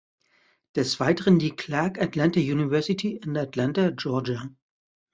Des 0.75 0.99
Weiteren 0.99 1.37
die 1.37 1.51
Clark 1.55 2.01
Atlanta 2.01 2.39
University 2.39 3.17
in 3.23 3.37
Atlanta, 3.37 3.91
Georgia. 3.91 4.49